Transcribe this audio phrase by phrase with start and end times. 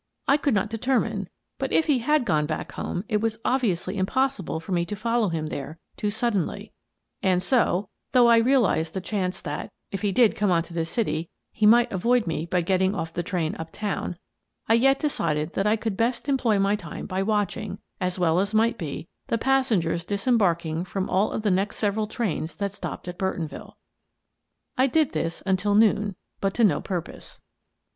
[0.27, 1.29] I could not determine,
[1.59, 5.29] but if he had gone back home it was obviously impossible for me to follow
[5.29, 6.71] him there too suddenly,
[7.21, 10.85] and so— though I realized the chance that, if he did come on to the
[10.85, 14.17] city, he might avoid me by getting off the train up town—
[14.67, 18.55] I yet decided that I could best employ my time by watching, as well as
[18.55, 23.19] might be, the passengers disembarking from all of the next several trains that stopped at
[23.19, 23.73] Burtonville.
[24.75, 27.39] I did this until noon, but to no purpose.